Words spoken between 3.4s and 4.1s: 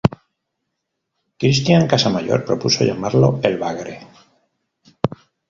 "El Bagre".